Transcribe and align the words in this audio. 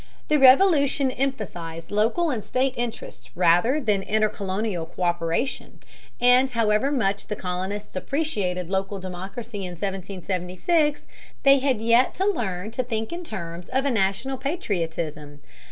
The 0.29 0.37
Revolution 0.39 1.11
emphasized 1.11 1.91
local 1.91 2.31
and 2.31 2.43
state 2.43 2.73
interests 2.75 3.29
rather 3.37 3.79
than 3.79 4.01
intercolonial 4.01 4.87
co÷peration, 4.87 5.73
and 6.19 6.49
however 6.49 6.91
much 6.91 7.27
the 7.27 7.35
colonists 7.35 7.95
appreciated 7.95 8.67
local 8.71 8.97
democracy 8.99 9.57
in 9.59 9.73
1776, 9.73 11.05
they 11.43 11.59
had 11.59 11.79
yet 11.81 12.15
to 12.15 12.25
learn 12.25 12.71
to 12.71 12.83
think 12.83 13.13
in 13.13 13.23
terms 13.23 13.69
of 13.69 13.85
a 13.85 13.91
national 13.91 14.39
patriotism. 14.39 15.39